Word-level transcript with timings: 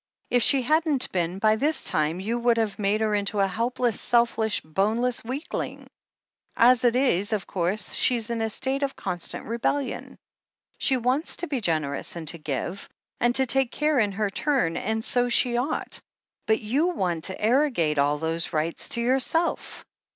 If 0.31 0.41
she 0.41 0.63
hadn't 0.63 1.11
been, 1.11 1.37
by 1.37 1.57
this 1.57 1.83
time 1.83 2.19
you 2.19 2.39
would 2.39 2.57
have 2.57 2.79
made 2.79 3.01
her 3.01 3.13
into 3.13 3.39
a 3.39 3.47
helpless, 3.47 4.01
selfish, 4.01 4.59
boneless 4.61 5.23
weakling. 5.23 5.85
As 6.57 6.83
it 6.83 6.95
is, 6.95 7.33
of 7.33 7.45
course, 7.45 7.93
she's 7.93 8.31
in 8.31 8.41
a 8.41 8.49
state 8.49 8.81
of 8.81 8.95
constant 8.95 9.45
rebellion. 9.45 10.17
She 10.79 10.97
wants 10.97 11.37
to 11.37 11.47
be 11.47 11.61
generous 11.61 12.15
and 12.15 12.27
to 12.29 12.39
give, 12.39 12.89
and 13.19 13.35
to 13.35 13.45
take 13.45 13.71
care 13.71 13.99
in 13.99 14.13
her 14.13 14.31
turn— 14.31 14.73
^and 14.75 15.03
so 15.03 15.29
she 15.29 15.55
ought. 15.55 16.01
But 16.47 16.61
you 16.61 16.87
want 16.87 17.25
to 17.25 17.39
arrogate 17.39 17.99
all 17.99 18.17
those 18.17 18.53
rights 18.53 18.89
to 18.89 19.01
yourself." 19.01 19.85